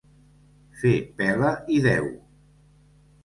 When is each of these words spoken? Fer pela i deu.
Fer 0.83 0.93
pela 1.19 1.51
i 1.75 1.77
deu. 1.87 2.07